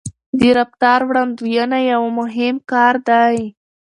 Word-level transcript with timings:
د 0.39 0.41
رفتار 0.57 0.99
وړاندوينه 1.09 1.77
یو 1.91 2.03
مهم 2.19 2.55
کار 2.71 2.95
دی. 3.09 3.39